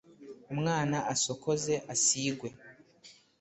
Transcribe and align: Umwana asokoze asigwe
Umwana 0.53 0.97
asokoze 1.13 1.73
asigwe 1.93 2.49